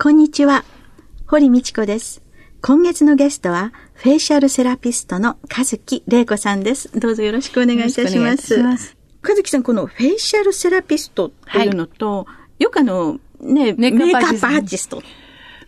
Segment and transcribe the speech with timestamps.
[0.00, 0.64] こんにちは。
[1.26, 2.22] 堀道子です。
[2.62, 6.96] 今月のゲストはフェイシャルセラピストの和木玲子さんです。
[6.96, 8.96] どうぞよろしくお願いいたします。
[9.24, 15.02] 和樹さん、このフェイシャルセラピストっていうのと、はい、よくあの、ね、メイクアップアーティスト。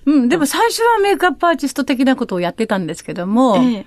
[0.07, 3.87] うん、でも最初はメイクアップアーティスト的なことをやってたんですけども、ええ、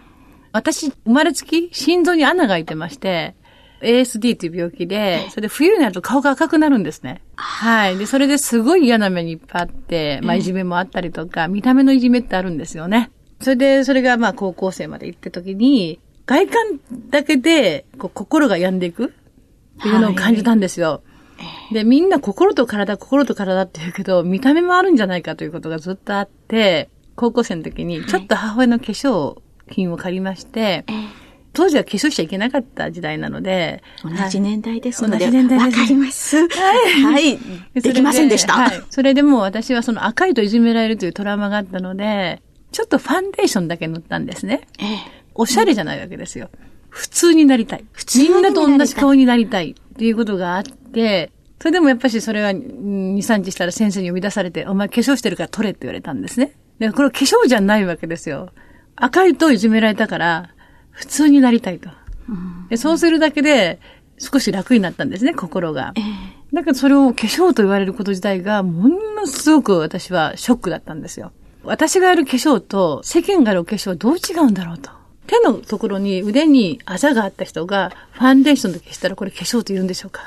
[0.51, 3.37] 私、生まれつき心臓に穴が開いてまして、
[3.83, 7.21] ASD という病気で、それで冬になると顔が赤くなるんですね。
[7.35, 7.97] はい。
[7.97, 13.11] で、それですごい嫌な目にいっぱいあって、まあ、いじめもあったりとか、見た目のいじめってあるんですよね。
[13.41, 21.03] それで、それがまあ、高校生まで行った時に、外観だけで、こう、心が病んでいくっていうのを感じたんですよ。
[21.37, 31.22] はい、で、みんな心と体、心と体って言うけど、見た目もあるんじゃないかということがずっとあって、高校生の時にちょっと母親の化粧品を借りまして、はい、
[31.53, 33.83] 当時は化粧しちゃいけなかった時代なので。
[34.03, 35.25] 同じ年代ですので。
[35.25, 35.79] 同じ年代です。
[35.79, 36.47] わかります。
[36.49, 37.01] はい。
[37.03, 37.39] はい。
[37.81, 38.53] できませんでした。
[38.53, 38.83] はい。
[38.89, 44.67] それでも私はその赤いといじめられるというトラウマがあったので、ちょっとファンデーションだけ塗ったんですね。
[44.79, 44.97] ええ。
[45.35, 46.49] おしゃれじゃないわけですよ。
[46.67, 47.85] うん普通になりたい。
[47.91, 56.55] 普通みんなと同じ顔になりたいっていうことがあって、それでもやっぱしそれは2、3日したら先生に呼び出されて、お前化粧してるから取れって言われたんですね。
[56.77, 58.51] で、これ化粧じゃないわけですよ。
[58.95, 60.51] 赤いといじめられたから、
[60.93, 61.89] 普通になりたいと。
[62.69, 63.79] でそうするだけで、
[64.17, 65.93] 少し楽になったんですね、心が。
[66.53, 71.31] だけどそれを化粧と言われること自体が、ものすごく私はショックだったんですよ。
[71.63, 74.91] 私がやる化粧と世間がやる化粧はどう違うんだろうと。
[75.27, 80.21] 手のところに腕にあざがあった人がファンデーションで消したらこれ化粧と言うんでしょうか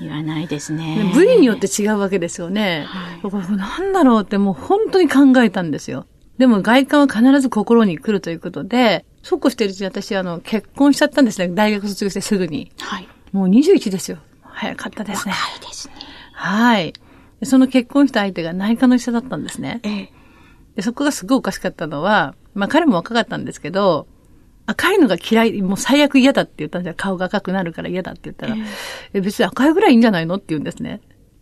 [0.00, 1.10] 言わないですね。
[1.14, 2.84] 部位によって違うわけですよね。
[2.86, 6.06] はい、これなんだろうってもう本当に考えたんですよ。
[6.38, 11.48] でも外観は必ず心に来るということで、そうこうしてるうちに私あの結婚しちゃったんですね。
[11.48, 12.70] 大学卒業してすぐに。
[12.78, 13.08] はい。
[13.32, 14.18] もう21ですよ。
[14.40, 15.32] 早かったですね。
[15.32, 15.94] 若いですね。
[16.32, 16.92] はい。
[17.42, 19.80] その結婚した相手が内科の医者だったんですね。
[19.82, 20.12] ええ。
[20.76, 24.06] でそこがすごいおかしかったのは、まあ彼も若かったんですけど、
[24.66, 28.54] 赤いのが嫌い、もう最悪嫌だって言ったんじゃ、顔が赤くなるから嫌だって言ったら、
[29.12, 31.00] えー、別に赤いぐらいいいんじゃないのって言うんですね。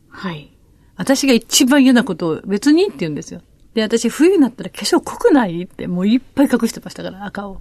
[0.09, 0.51] はい。
[0.97, 3.43] 私が一番嫌なことを別にって言うんですよ。
[3.75, 7.61] で、私冬になったら化粧濃くないってもういっぱい隠してましたから、赤を。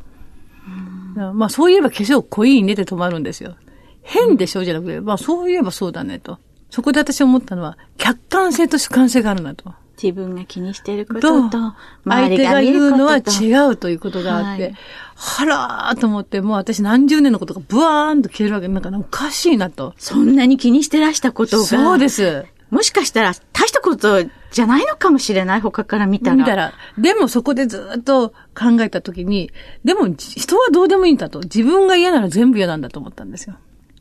[1.33, 3.55] まあそういえば化粧濃いねって止まるんですよ。
[4.01, 6.39] 変でしょじゃなくて、まあそういえばそうだねと。
[6.69, 9.73] そこで私思ったのは、客観性と主観性があるなと。
[10.01, 14.75] 自分が気にしていることと、相手が言うのは違うということがあって、はい、
[15.15, 19.93] はらーと思って、もう私何十年のことがブワーンと消えるわけ、なんかおかしいなと。
[19.97, 21.63] そんなに気にしてらしたことが。
[21.63, 22.45] そうです。
[22.73, 26.35] もしかしたら大したことじゃないのかもしれない、他から見たら。
[26.35, 26.73] 見たら。
[26.97, 29.51] でもそこでずっと考えたときに、
[29.83, 31.41] でも人はどうでもいいんだと。
[31.41, 33.57] 自分が嫌なら全部嫌なんだと思ったんですよ。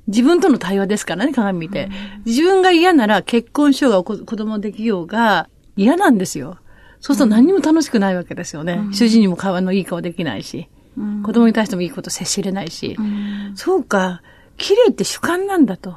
[0.06, 1.90] 自分との対話ですからね、鏡見て。
[2.24, 6.56] 自分が嫌なら結婚しようが子供できようが嫌なんですよ。
[7.00, 8.74] そうすると何にも楽しくないわけですよね。
[8.74, 14.22] うん、主人にも顔のいい顔できないし、うん、子供に対してもいいこと接しれないし、うん、そうか、
[14.56, 15.96] 綺麗って主観なんだと。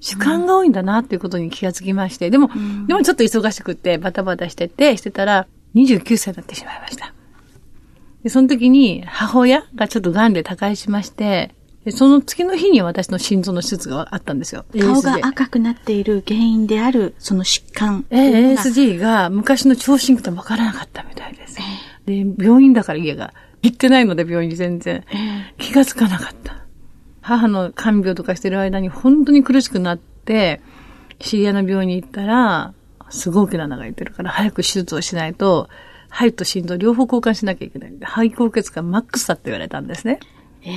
[0.00, 2.50] 主観が多いんだなっていうことに気がつきまして、でも、
[2.86, 7.12] でもちょっと忙しくてバタバタしてて、してたら29歳になってしまいました。
[8.22, 11.54] で、その時に母親がちょっと癌で他界しまして、
[11.84, 14.64] で、その次の日に私の心臓の手術があったんですよ。
[14.78, 18.04] 顔が赤くなっている原因である、その疾患。
[18.10, 21.56] え ASD が昔の聴診器と分からなかったみたいです。
[22.06, 23.32] えー、で、病院だから家が。
[23.60, 25.04] 行ってないので病院に全然。
[25.10, 26.67] えー、気がつかなかった。
[27.28, 30.62] 母の看病とかしてる間に本当に苦しくなって、
[31.18, 32.72] 知り合いの病院に行ったら、
[33.10, 35.68] すごくな穴が開いてるから早く手術をしないと、
[36.08, 37.92] 肺と心臓両方交換しなきゃいけない。
[38.00, 40.20] 肺高血がマックスだって言われたんですね。
[40.62, 40.74] ええ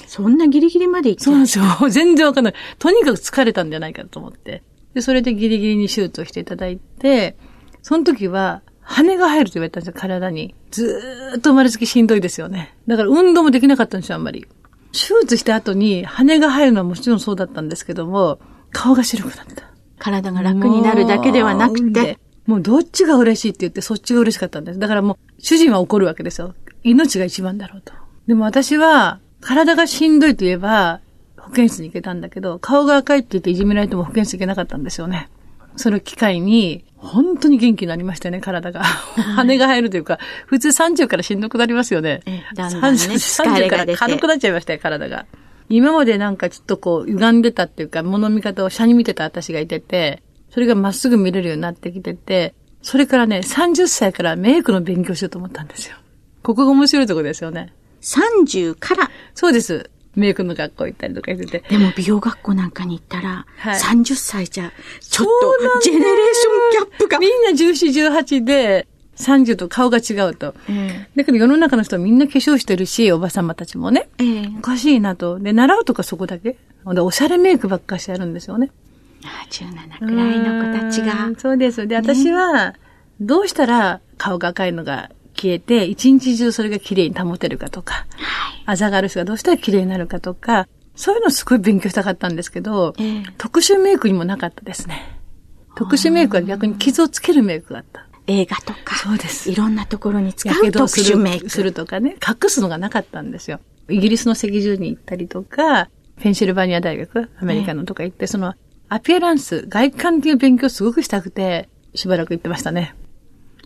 [0.00, 1.64] ー、そんなギリギリまで行ってそうなんですよ。
[1.88, 2.54] 全然わかんない。
[2.80, 4.64] とにかく疲れたんじゃないかと思って。
[4.94, 7.36] で、それでギリギリに手術をしていただいて、
[7.82, 10.56] その時は、羽が入ると言われたんですよ、体に。
[10.72, 12.74] ずーっと生まれつきしんどいですよね。
[12.88, 14.46] だから運動もできなかったんですよ、あんまり。
[14.92, 18.38] 手術した後に羽が入るのはもちろんそうだったんですけども、
[18.70, 19.70] 顔が白くなった。
[19.98, 22.18] 体が楽になるだけではなくて。
[22.46, 24.78] もうどっちが嬉しいって言ってそっちが嬉しかったんです。
[24.78, 26.54] だからもう主人は怒るわけですよ。
[26.82, 27.92] 命が一番だろうと。
[28.26, 31.00] でも私は体がしんどいと言えば、
[31.38, 35.28] 保健室に行けたんだけど、顔が赤いって言っていじめられても保健室行けなかったんですよね。
[35.76, 38.82] その機会に、本当に元気になりましたよね、体が。
[38.82, 42.22] 羽が生えるというか、普通30からしんどくなりますよね。
[42.26, 45.26] えだんだんね、30から軽くなっちゃいましたよ、体が。
[45.68, 55.96] 今までなんかちょっとこう、歪んでたっていうか、物見方を下に見てた私がいてて、それがまっすぐ見れるようになってきてて、それからね、30歳からメイクの勉強しようと思ったんですよ。
[56.42, 57.72] ここが面白いところですよね。
[58.02, 59.90] 30から、そうです。
[60.14, 61.64] メイクの学校行ったりとかしてて。
[61.68, 67.18] でも美容学校なんかに行ったら、はい30歳じゃ、ちょっと、ジェネレーションギャップが。
[67.18, 68.86] みんな14、18で、
[69.16, 70.54] 30と顔が違うと。
[70.68, 74.08] えだけど世の中の人はみんな化粧してるし、おばさまたちもね。
[74.18, 75.38] えええおかしいなと。
[75.38, 76.56] で、習うとかそこだけ。
[76.86, 78.70] で、おしゃれメイクばっかしてやるんですよね。
[79.24, 81.36] あ17くらいの子たちがうん。
[81.36, 81.86] そうです。
[81.86, 82.74] で、私は、
[83.20, 85.10] どうしたら顔が赤いのが
[85.42, 88.06] 消えて、一日中それが綺麗に保てるかとか、
[88.64, 95.18] あざがある人がどうしたら綺麗になるかとか、そういうのすごい勉強したかったんですけど、ええ特殊メイクにもなかったですね。
[95.74, 98.06] 特殊メイクは逆に傷をつけるメイクがあった。
[98.28, 101.48] 映画とか、そうですいろんなところに使う特殊メイク。
[101.48, 103.58] するとかね、隠すのがなかったんですよ。
[103.88, 105.88] イギリスの赤十に行ったりとか、
[106.20, 108.54] ペンシルバニア大学、アメリカのとか行って、その、
[108.88, 112.94] アピアランス、外観っていう勉強すごくしたくて、しばらく行ってましたね。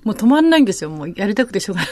[0.06, 0.90] もう止まんないんですよ。
[0.90, 1.90] もうやりたくてしょうがない。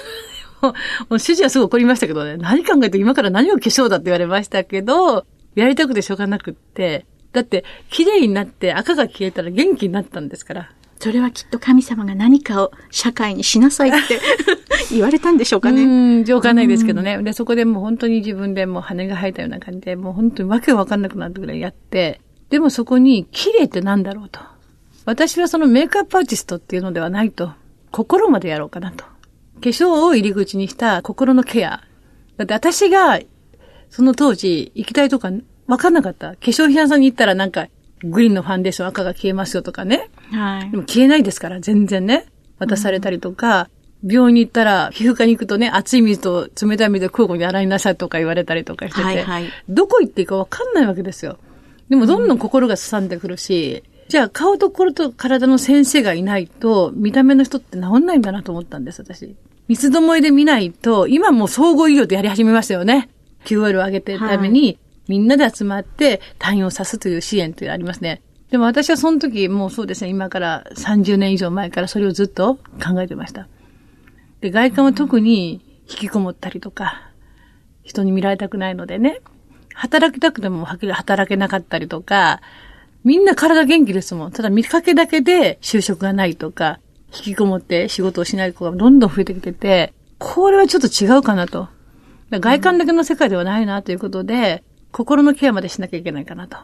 [1.11, 5.27] もう、主人はすぐ怒りましたけどね、何考えて今から何を化粧だって言われましたけど、
[5.57, 10.71] やりたくてしょうがなくって、だって、綺麗になって赤が消えたら元気になったんですから。
[11.01, 14.21] それはきっと神様が何かを社会にしなさいって
[14.93, 15.83] 言われたんでしょうかね。
[15.83, 15.87] う
[16.25, 17.21] ん、わかんないですけどね。
[17.21, 22.21] で、そこでもう本当に自分でもう羽が生えたような感じで、もう本当にわけわかんなくなったぐらいやって、
[22.51, 24.39] でもそこに綺麗ってなんだろうと。
[25.05, 27.53] 私はそのメイクアップアーティストっていうのではないと。
[27.94, 29.05] 心までやろうかなと。
[29.05, 29.11] 化
[29.61, 31.85] 粧を入り口にした心のケア。
[32.37, 33.20] だって私が、
[33.88, 35.31] その当時行きたいとか
[35.69, 36.31] わかんなかった。
[36.31, 37.69] 化粧品屋さんに行ったらなんか、
[38.02, 40.11] グリーンのファンデーション赤が消えますよとかね。
[40.32, 40.76] はいで。
[40.76, 42.26] も消えないですから、全然ね。
[42.58, 43.69] 渡されたりとか、
[44.05, 51.38] 病院に行ったら、皮膚科に行くとね、熱い水と冷たい水で交互に洗いなさいとか言われたりとかしてて、はいはいどこ行っていいかわかんないわけですよ。
[51.88, 59.35] でもどんどん心がすさんでくるし、じゃあ顔と心と体の先生がいないと、見た目の人って治んないんだなと思ったんです、私。
[59.69, 63.09] 三つどもえで見ないと、今もう総合医療でやり始めましたよね。
[63.45, 64.79] QOL を上げてるために、
[65.09, 68.23] みんなで集まって退院をさすという支援というのがありますね。
[68.51, 73.49] でも私はその時、もうそうですね、今から30年以上前からそれをずっと考えてました。
[74.41, 77.11] で、外観は特に引きこもったりとか、
[77.83, 79.21] 人に見られたくないのでね、
[79.75, 82.41] 働きたくてもはっきり働けなかったりとか、
[83.05, 84.33] みんな体元気ですもん。
[84.33, 86.81] ただ見かけだけで就職がないとか、
[87.15, 91.69] 引きこもって仕事をしない子がどんどん増えてきてて、これはちょっと違うかなと。
[92.31, 96.56] 外観だけの世界ではないなということで、心のケアまでしなきゃいけないかなと。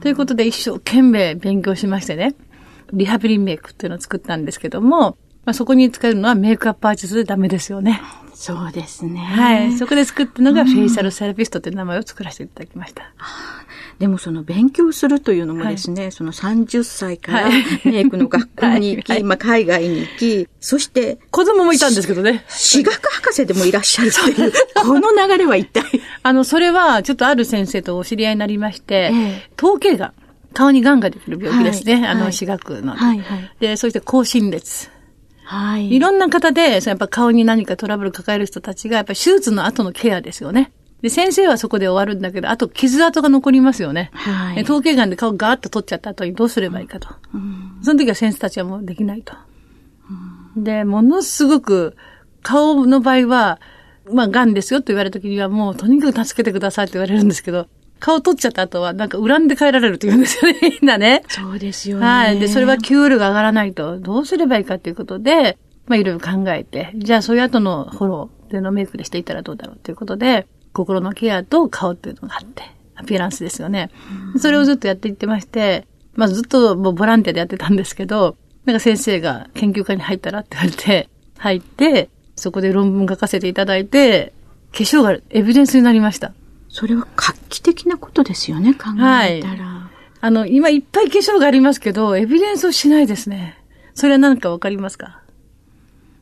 [0.00, 2.34] ということで一生懸命勉強しましてね、
[2.92, 8.02] リハビリメイクっていうのを作ったんですけども、まあ、そこに使えるのはメイクアップアーティストでダメですよね。
[8.34, 9.20] そうですね。
[9.20, 9.72] はい。
[9.78, 13.04] そこで作ったのがフェイシャルセラピストっていう名前を作らせていただきました。
[13.98, 22.44] でもその勉強するというのもですね、その30歳からはいメイクの学校に行き、はいまあ海外に行き、そして子供もいたんですけどね。
[22.48, 25.84] 私学博士でもいらっしゃるっていう、この流れは一体。
[26.24, 30.12] あの、それは、ちょっとある先生とお知り合いになりまして、ええ統計がん、
[30.52, 31.94] 顔に癌ができる病気ですね。
[31.94, 32.96] あの、はいはい私学の。
[32.96, 34.90] はいはいで、そして高心列。
[35.46, 40.72] はいいろんな方で、そのやっぱ顔に何かトラブル抱える人たちが、やっぱり手術の後のケアですよね。
[41.02, 44.10] で、先生はそこで終わるんだけど、あと傷跡が残りますよね。
[44.12, 47.08] はいで統計がんで顔ガーッと取っちゃった後にどうすればいいかと。
[47.82, 49.34] その時は先生たちはもうできないと。
[50.56, 51.96] で、ものすごく、
[52.42, 53.60] 顔の場合は、
[54.12, 61.22] まあ、癌ですよと言われた時には、もうとにかく助けてくださいって言われるんですけど、顔取っちゃった後は、なんか恨んで帰られるって言うんですよね、みんなね。
[61.28, 62.06] そうですよね。
[62.06, 62.38] はい。
[62.38, 72.62] で、それは QL が上がらないと、どうすればいいかっていうことで、まあ、いろいろ考えて、じゃあ、そういう後のフォローっていうのをメイクでしていったらどうだろうっていうことで、心のケアと顔っていうのがあって、
[72.96, 73.90] アピアランスですよね。
[74.38, 84.32] それをずっとやっていってまして、まあ、ずっともうボランティアでやってたんですけど、なんか先生が研究会に入ったらって言われて、入って、そこで論文書かせていただいて、
[84.72, 86.32] 化粧がエビデンスになりました。
[86.78, 88.90] それは画期的なことですよね、考
[89.22, 89.90] えたら。
[90.20, 93.56] あの、今いっぱい化粧がありますけど、エビデンスをしないですね。
[93.94, 95.22] それは何かわかりますか？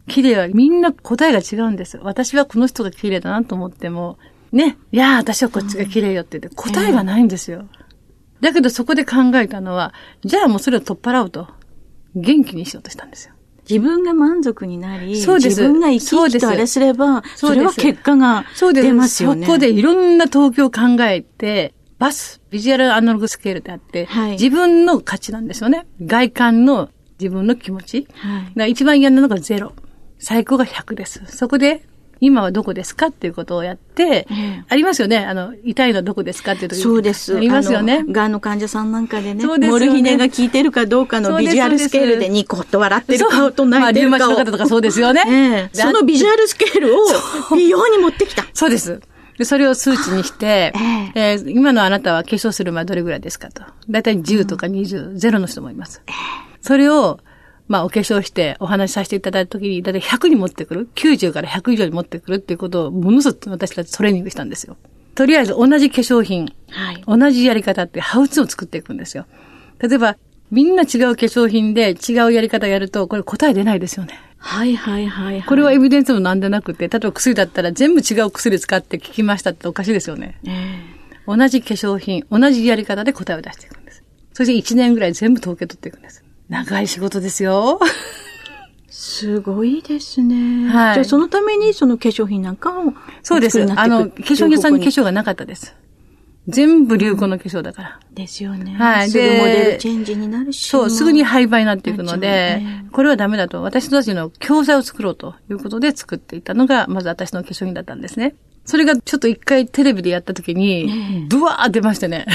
[0.07, 2.03] 綺麗はみんな答えが違うんですよ。
[2.05, 4.17] 私はこの人が綺麗だなと思っても、
[4.53, 7.67] ね、いやー私はこっちが綺麗よって言って答えがないんですよ。
[8.41, 9.93] だけどそこで考えたのは、
[10.25, 11.49] じゃあもうそれを取っ払うと、
[12.15, 13.34] 元気にしようとしたんですよ。
[13.69, 18.87] 自分が満足になり、そうです自分が生き生きとあれすれば、それは結果がそうです。
[18.87, 19.47] 出ますよね。
[19.47, 25.87] そこでいろんな東京を考えて、バス、ビジュアルアナログスケールであって、はい、自分の価値なんですよね。
[26.03, 28.07] 外観の自分の気持ち。
[28.57, 29.73] はい、一番嫌なのがゼロ。
[30.19, 31.23] 最高が100です。
[31.27, 31.87] そこで
[32.25, 35.19] 今はどこですかっていうことをやって、えー、ありますよね。
[35.19, 37.37] あの、痛いのはどこですかっていう時そうです。
[37.37, 38.05] ありますよね。
[38.09, 44.19] がんの患者さんなんかでね、ですモルヒネが効いてるかどうかのビジュアルスケールでニコッと笑ってる顔と泣いてる顔。
[44.21, 45.23] まあ、リウマチの方とかそうですよね。
[45.75, 47.07] えー、そのビジュアルスケールを
[47.55, 48.47] 美容に持ってきた。
[48.55, 49.01] そうです。
[49.39, 53.63] で、それを数値にして、えー、えー、今のあなたは化粧する前どれぐらいですかと。
[53.91, 56.03] だいたい10とか20、うん、ゼロの人もいます。
[56.61, 57.19] それを、
[57.67, 64.77] まあ、お化粧してお話しさせていただいたときに、だいたい100に持ってくる ?90 から100以上に持ってくるっていうことを、ものすごく私たちトレーニングしたんですよ。
[65.15, 69.27] とりあえず同じ化粧品、はい、同じやり方ってハウツーを作っていくんですよ。
[69.79, 70.17] 例えば、
[70.51, 74.19] みんな違う化粧品で違うやり方やると、これ答え出ないですよね。
[74.39, 80.39] はいはいはい、はい、これはエビデンスもなんでなくて、例えば薬だったら全部違う薬使って聞きましたっておかしいですよね。
[80.47, 84.03] えー、同じ化粧品、同じやり方で答えを出していくんです。
[84.35, 86.24] そして1年ぐらい全部統計取っていくんです。
[86.49, 87.81] 長い仕事ですよ。
[88.89, 90.69] すごいですね。
[90.69, 90.95] はい。
[90.95, 93.63] じゃあそのためにその化粧品なんかをそうです。
[93.63, 95.75] あの、化粧品屋さんに化粧がなかったです。
[96.47, 98.01] 全部流行の化粧だから。
[98.13, 98.75] ですよね。
[98.75, 99.11] はい。
[99.11, 100.69] すぐモデルチェンジになるし。
[100.69, 108.35] そう、すぐに廃売になっていくので、ね、これはダメだと、私たちの教材を作ろうということで作っていたのが、まず私の化粧品だったんですね。
[108.67, 112.27] それがちょっと一回テレビでやった時に、ドワー出ましてね。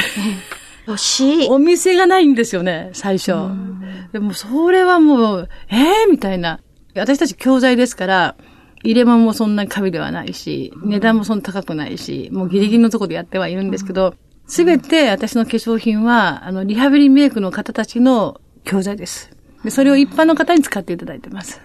[0.90, 1.48] 欲しい。
[1.50, 3.34] お店がないんですよね、最初。
[4.12, 6.60] でも、それはもう、ええー、みたいな。
[6.96, 8.36] 私たち教材ですから、
[8.84, 14.16] 入れ物もそんなにカビではないし、値段もそんな高くないし、もうギリギリのところでやってはいるんですけど、
[14.48, 19.32] すべて私の化粧品は、あの、リハビリメイクの方たちの教材です。
[19.64, 21.62] で、それを一般の方に使っていただいてます。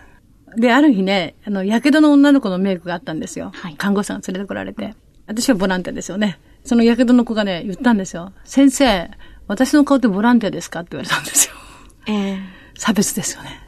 [0.56, 3.52] で、ある日ね、あの、やけどの女の子のメイクがあったんですよ。
[3.54, 4.94] はい、看護師さんが連れてこられて。
[5.26, 6.38] 私はボランティアですよね。
[6.64, 8.32] そのやけどの子がね、言ったんですよ。
[8.44, 9.10] 先生、
[9.46, 10.80] 私の顔ってボランティアですか？
[10.80, 11.54] って言われたんですよ。
[12.06, 12.38] ええー、
[12.78, 13.60] 差別ですよね。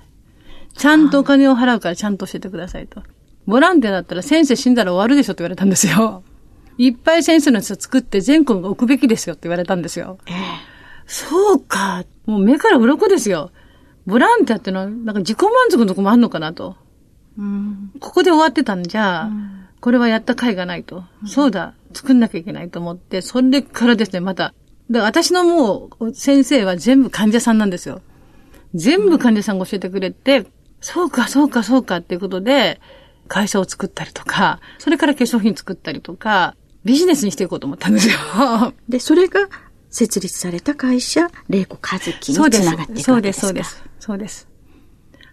[0.75, 3.03] ちゃんとお金を払うからちゃんと教えてくださいと。
[3.47, 6.23] ボランティアだったら先生死んだら終わるでしょって言われたんですよ。
[6.79, 10.19] いっぱい先生のやつを作って全国が置くべきですよって言われたんですよ。
[10.27, 10.39] ええー、
[11.07, 12.05] そうか。
[12.27, 13.51] もう目から鱗ですよ。
[14.07, 16.77] ボランティアってのは、なんか自己満足のとこもあんのかなと。
[17.39, 21.05] うん、ここで終わってたんじゃ、うん、これはやった甲斐がないと。
[21.23, 21.73] うん、そうだ。
[21.95, 24.53] 作んなきゃいけないと思って、それからですね、また、
[24.91, 28.03] だ私のもう先生は全部患者さんなんですよ。
[28.75, 30.45] 全部患者さんが教えてくれて、
[30.81, 32.81] そうか、そうか、そうかっていうことで、
[33.29, 38.17] 会社を作ったりとか、それから化粧品作ったりとか、ビジネスにしていこうと思ったんですよ。
[38.89, 39.49] で、それが
[39.91, 43.47] 設立された会社、玲子和樹につながっていくわけですか？
[43.47, 43.85] そうです、そうです。
[44.01, 44.49] そうです。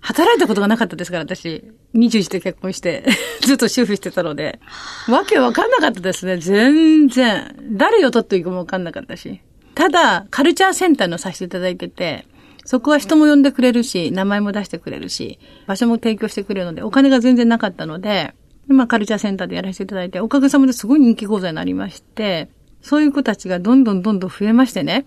[0.04, 1.64] 働いたことがなかったですから、私。
[1.96, 3.06] 21で結婚して、
[3.42, 4.60] ずっと主婦してたので。
[5.08, 6.38] わけわかんなかったですね。
[6.38, 7.56] 全然。
[7.72, 9.40] 誰を取っていいかもわかんなかったし。
[9.76, 12.26] ただ、カルチャーセンターのさせていただいてて、
[12.66, 18.34] そこは人も呼んでくれるし、名前も出してくれるし、場所も提供してくれるので、お金が全然なかったので、
[18.70, 22.50] 今カルチャーセンターでやらせていただいて、おかげさまですごい人気講座になりまして、
[22.82, 25.06] そういう子たちがどんどんどんどん増えましてね、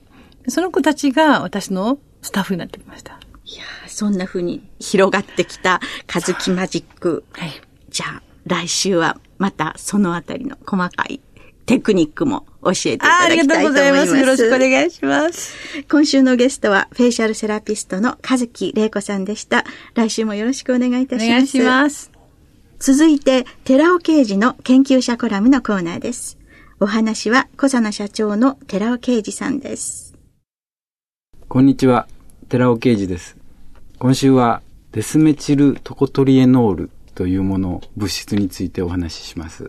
[0.49, 3.21] その子たちが私のスタッフになってきました。
[3.47, 7.25] いやそんな風に広がってきたカズキマジック。
[7.33, 7.53] はい。
[7.88, 11.21] じゃあ、来週はまたそのあたりの細かい
[11.65, 13.55] テクニックも教えていただきたいと思います。
[13.55, 14.17] ありがとうございます。
[14.17, 15.55] よろしくお願いします。
[15.88, 19.65] 今週のゲストは、フェイシャルセラピストのカズキ玲子さんでした。
[19.95, 21.26] 来週もよろしくお願いいたします。
[21.26, 22.11] お願いします。
[22.81, 26.37] 続いて、寺尾刑事の研究者コラムのコーナーです。
[26.81, 30.15] お話は、小佐奈社長の寺尾刑事さんです。
[31.49, 32.09] こんにちは。
[32.49, 33.37] 寺尾啓二です。
[33.99, 34.62] 今週は
[34.93, 39.69] デスメチルトコトリエノールというもの、物質についてお話しします。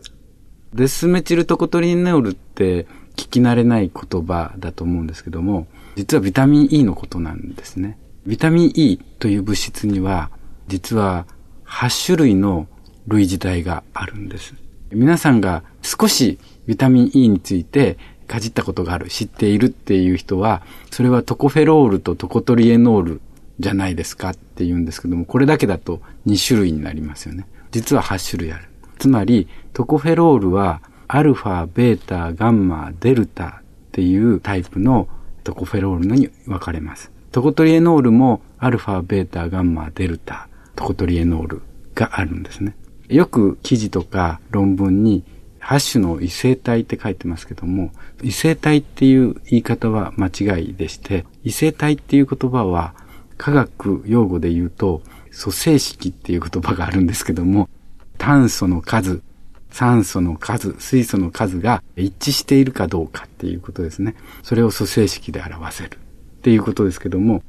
[0.74, 5.66] デスメチルトコトリエノールって聞き慣れない言葉だと思うんですけども、
[5.96, 7.98] 実はビタミン E のことなんですね。
[8.28, 10.30] ビタミン E という物質には、
[10.68, 11.26] 実は
[11.66, 12.68] 8種類の
[13.08, 14.54] 類似体があるんです。
[14.92, 23.20] 皆さんが少しビタミン E についてかじったことがある、知っているっていう人は、それはトコフェロールとトコトリエノール
[23.58, 27.46] じゃないですかって言うんですけども、これだけだと2種類になりますよね。
[27.72, 28.68] 実は8種類ある。
[28.98, 35.08] つまり、トコフェロールは、アルファ、ベータ、ガンマ、デルタっていうタイプの
[35.42, 37.10] トコフェロールに分かれます。
[37.32, 41.62] トコトリエノールも、アルファ、ベータ、ガンマ、デルタ、トコトリエノール
[41.94, 42.76] があるんですね。
[43.08, 45.24] よく記事とか論文に
[45.68, 52.94] 8種の異性体って書いてますけども、異性体っていう言い方は間違いでして、異性体っていう言葉は
[53.36, 57.68] 科学用語で言うと、組成式っていう言葉があるんですけども、
[58.16, 59.20] 炭素の数、
[59.68, 64.14] 酸素の数、水素の数が一致しているかどうかっていうことですね。
[64.42, 67.42] それを組成式で表せるっていうことですけども、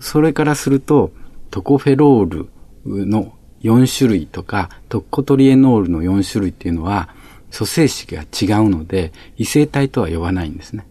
[0.00, 1.12] それからすると、
[1.50, 2.48] トコフェロー
[2.84, 7.10] ルの4種類とか、トッコトリエノールの4種類っていうのは、
[7.56, 10.86] 組成式が違うので、異性体とは呼ばないんですね。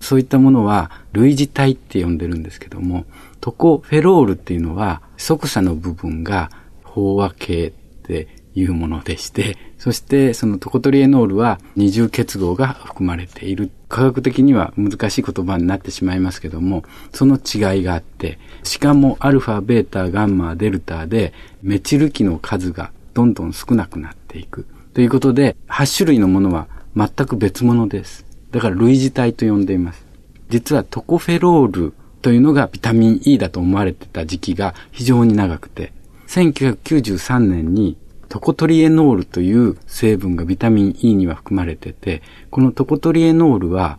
[0.00, 3.04] そういったものは類似体って呼んでるんですけども、
[3.40, 6.50] トコフェロールっていうのは、即差の部分が
[6.84, 13.70] 飽和系っていうものでして、そしてそのトコトリエノールは二重結合が含まれている。
[13.88, 24.66] 科学的には難しい言葉になってしまいますけども、その違いがあって、しかもアルファ、ベータ、ガンマ、デルタでメチル基の数がどんどん少なくなっていく。
[24.96, 28.24] ということで、8種類のものは全く別物です。
[28.50, 30.06] だから類似体と呼んでいます。
[30.48, 35.92] 実はトコフェロールというのがビタミン E だと思われてた時期が非常に長くて、
[36.28, 37.98] 1993年に
[38.30, 43.98] トコトリエノールという成分がビタミン E には含まれてて、このトコトリエノールは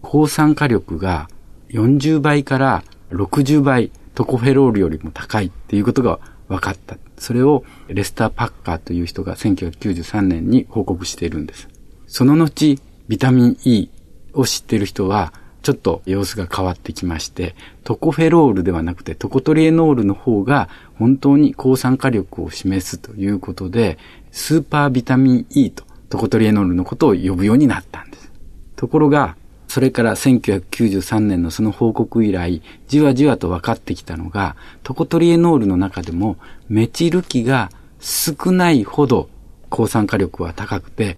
[0.00, 1.28] 抗酸化力が
[1.68, 2.82] 40倍から
[3.12, 6.18] 60倍トコフェロールよりも高いっていうことが
[6.52, 6.98] 分かった。
[7.18, 11.68] それをレスター・パッカーという人が1993年に報告しているんです。
[12.06, 12.78] その後、
[13.08, 13.88] ビタミン E
[14.34, 15.32] を知っている人は、
[15.62, 17.54] ちょっと様子が変わってきまして、
[17.84, 20.68] トコフェロールではなくてトコトリエノールの方が
[20.98, 23.96] 本当に抗酸化力を示すということで、
[24.30, 28.30] スーパービタミン E とトコトリエノールのことを呼ぶようになったんです。
[28.76, 29.36] ところが、
[29.72, 36.36] それから1993年のその報告以来、じわじわと分かってきたのが、トコトリエノールの中でも
[36.68, 39.30] メチル基が少ないほど
[39.70, 41.16] 抗酸化力は高くて、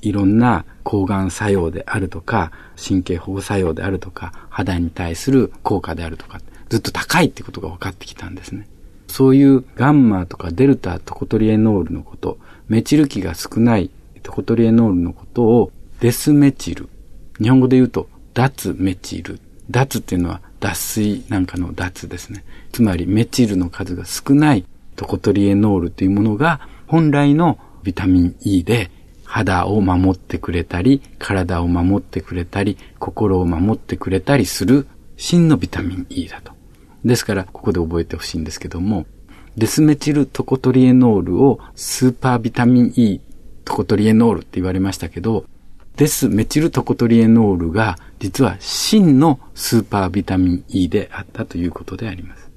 [0.00, 6.40] いろんな抗がん作用であるとか、神経保護作用であるとか、肌に対する効果であるとか、
[6.70, 8.66] ずっと高いってことが分かってきたんですね。
[9.06, 13.90] そういうガンマとかデルタトコトリエノールのこと、メチル基が少ない
[14.24, 16.88] トコトリエノールのことをデスメチル。
[17.40, 19.40] 日本語で言うと脱メチル。
[19.70, 22.44] 脱っていうのは脱水なんかの脱ですね。
[22.72, 24.64] つまりメチルの数が少ない
[24.96, 28.90] トコトリエノールというものが本来のビタミン E で
[29.24, 36.52] 肌を守ってくれたり、体を守ってくれたり、心を守ってくれたりする真のビタミン E だと。
[37.02, 39.06] ですから、ここで覚えてほしいんですけども、
[39.56, 43.20] デスメチルトコトリエノールをスーパービタミン E
[43.64, 45.46] トコトリエノールって言われましたけど、
[45.96, 52.50] デスメチルトコトリエノールが実は真のスーパービタミン E であったということであります。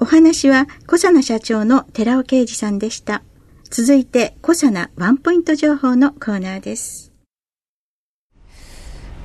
[0.00, 3.22] お話は小佐奈社長の寺尾啓二さんでした。
[3.70, 7.12] 続いて、小佐なワンポイント情報のコーナーです。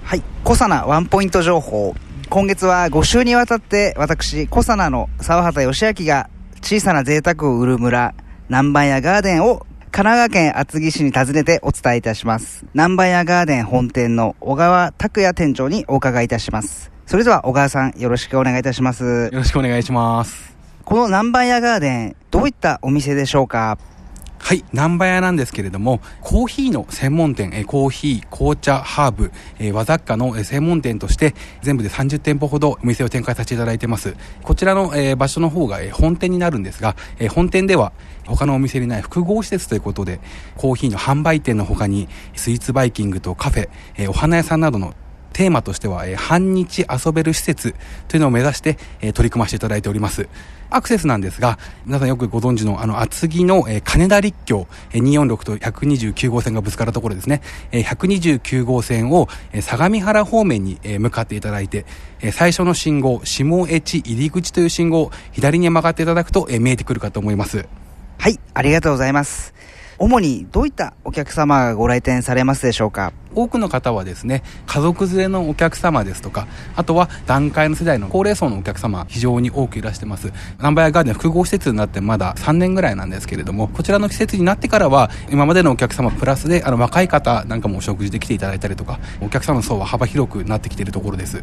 [0.01, 1.95] はい、小佐なワンポイント情報。
[2.29, 6.29] 今月は5週にわたって私、小佐奈の沢畑義明が
[6.61, 8.15] 小さな贅沢を売る村、
[8.49, 12.65] 南蛮屋ガーデンを神奈川県厚木市に訪ねてお伝えいたします。
[12.73, 16.91] 南蛮屋ガーデン本店の小川拓也店長にお伺いいたします。
[17.05, 19.03] それでは小川さんよろしくお願いいたします。
[19.25, 20.55] よろしくお願いします。
[20.83, 23.77] この南蛮屋ガーデン、どういったお店でしょうか？
[24.45, 34.17] はい、南波屋なんですけれども、コーヒーの専門店、えコーヒー、紅茶、ハーブ、え和雑貨の専門店として、全部で30店舗ほどお店を展開させていただいてます。
[34.43, 37.93] こちらの、え場所の方が、え本店になるんですが、え本店では
[38.27, 40.19] 他のお店にない複合施設ということで、
[40.57, 44.93] コーヒーの販売店の他に、スイーツバイキングとカフェ、えお花屋さんなどの
[45.33, 47.75] テーマとしては、え半日遊べる施設
[48.07, 50.29] というのを目指して、え取り組ませていただいております。
[50.73, 57.41] アクセスなんですが、皆さんよくご存知の、あの、厚木の、えー、金田立教、えー、246と129号線がぶつかるところですね。
[57.71, 61.85] えー、129号線を、えー、相模原方面に、えー、向かっていただいて、
[62.21, 67.67] えー、最初の信号、下越入り口という信号、左に曲がっていただくと、えー、見えてくるかと思います。
[68.17, 69.53] はい、ありがとうございます。
[70.03, 73.13] 主にどういったお客様がご来店されますでしょうか？
[73.35, 80.33] 多くの方はですね、家族連れのお客様ですとか、あとは段階の世代の高齢層のお客様、非常に多くいらしてます。
[80.59, 91.41] ナンバーガーデン複合施設になってまだ3年ぐらいなんですけれども、こちらの施設になってからは、今までのお客様プラスで、あの、若い方なんかもお食事で来ていただいたりとか、お客様の層は幅広くなってきているところです。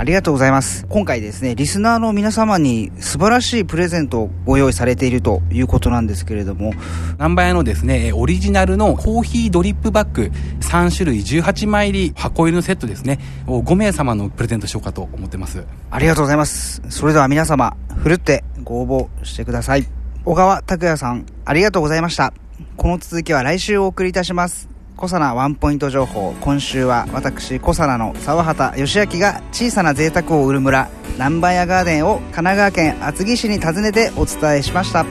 [0.00, 0.86] ありがとうございます。
[0.88, 6.72] 今回ですね、リスナーの皆様に素晴らしいプレゼントをご用意されているということなんですけれども。
[7.18, 15.64] ナンバー屋のですね、オリジナルのコーヒードリップバッグ3種類18枚入り箱入りのセットですね、を5名様のプレゼントしようかと思ってます。
[15.90, 16.80] ありがとうございます。
[16.88, 19.86] それでは皆様、ふるってご応募してください。
[20.24, 22.32] 小川拓也さん、ありがとうございました。
[22.78, 24.79] この続きは来週お送りいたします。
[25.00, 26.34] コサナワンポイント情報。
[26.42, 35.06] 今週は私コサナの沢畑義明が小さな贅沢を売る村南蛮屋ガーデンを神奈川県厚木市に訪ねてお伝えしました。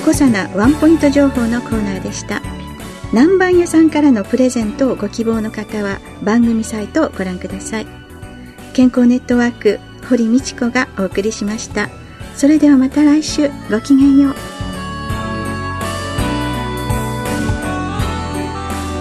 [0.00, 2.40] 小コサナワンポイント情報のコーナーでした。
[3.12, 7.86] 南蛮屋さんからのプレゼントをご希望の方は番組サイトをご覧ください。
[8.72, 11.90] 健康ネットワーク堀道子がお送りしました。
[12.34, 13.50] それではまた来週。
[13.70, 14.67] ごきげんよう。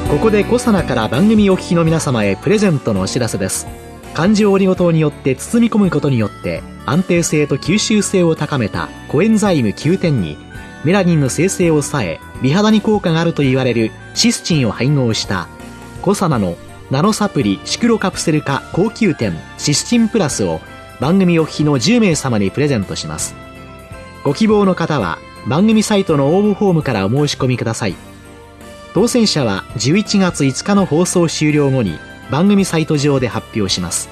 [0.09, 3.67] ここでコサナから番組お聞きの皆様へプレゼントのお知らせです。
[4.13, 10.37] 環状オリゴ糖によって包み込むことによって安定性と吸収性を高めたコエンザイム9点に
[10.85, 15.49] メラニンの生成を抑え美肌に効果があると言われるシスチンを配合した
[16.01, 16.55] コサナの
[16.89, 20.61] ナノサプリシクロカプセル化高級店シスチンプラスを
[21.01, 23.35] 番組お聞きの10名様にプレゼントします。
[24.23, 25.17] ご希望の方は
[25.47, 28.16] 番組サイトの応募フォームからお申し込みください。
[28.97, 31.99] 当選者は11月5日の放送終了後に
[32.31, 34.09] 番組サイト上で発表します。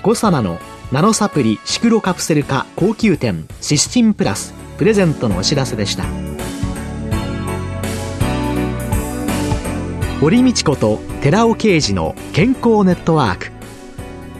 [0.00, 0.60] コサナの
[0.92, 6.04] ナノサプリシクロカプセル化高級店シスチンプラスプレゼントのお知らせでした。
[10.20, 13.50] 堀道子と寺尾啓二の健康ネットワーク。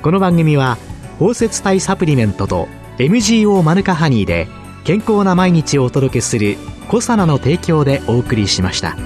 [0.00, 0.78] この番組は
[1.18, 2.68] 包摂体サプリメントと
[2.98, 4.46] MGO マヌカハニーで
[4.84, 8.96] 健康な毎日をお届けするコサナの提供でお送りしました。